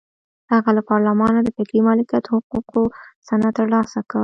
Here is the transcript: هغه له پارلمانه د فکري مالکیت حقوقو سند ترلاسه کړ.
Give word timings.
هغه 0.51 0.69
له 0.77 0.81
پارلمانه 0.89 1.39
د 1.43 1.49
فکري 1.57 1.79
مالکیت 1.87 2.25
حقوقو 2.33 2.81
سند 3.27 3.45
ترلاسه 3.57 3.99
کړ. 4.11 4.19